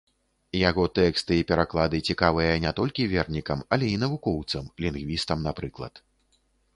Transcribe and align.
Яго 0.69 0.83
тэксты 0.99 1.33
і 1.39 1.43
пераклады 1.51 1.97
цікавыя 2.13 2.55
не 2.65 2.71
толькі 2.81 3.07
вернікам, 3.13 3.59
але 3.77 3.85
і 3.93 3.99
навукоўцам, 4.07 4.73
лінгвістам, 4.87 5.47
напрыклад. 5.49 5.93